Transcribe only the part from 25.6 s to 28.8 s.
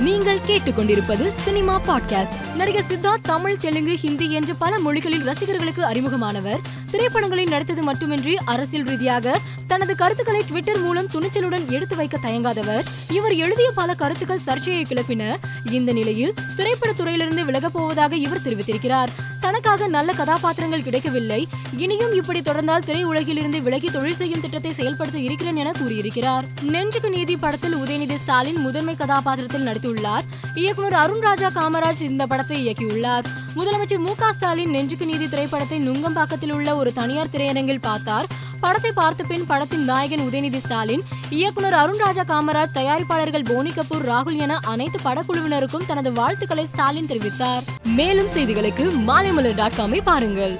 கூறியிருக்கிறார். நெஞ்சுக்கு நீதி படத்தில் உதயநிதி ஸ்டாலின்